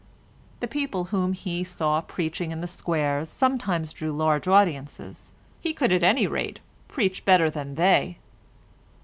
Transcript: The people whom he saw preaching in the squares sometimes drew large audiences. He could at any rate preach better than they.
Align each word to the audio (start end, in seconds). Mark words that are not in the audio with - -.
The 0.61 0.67
people 0.67 1.03
whom 1.13 1.33
he 1.33 1.63
saw 1.63 2.01
preaching 2.01 2.49
in 2.49 2.59
the 2.59 2.65
squares 2.67 3.29
sometimes 3.29 3.93
drew 3.93 4.11
large 4.11 4.47
audiences. 4.47 5.31
He 5.59 5.75
could 5.75 5.91
at 5.91 6.01
any 6.01 6.25
rate 6.25 6.59
preach 6.87 7.23
better 7.23 7.51
than 7.51 7.75
they. 7.75 8.17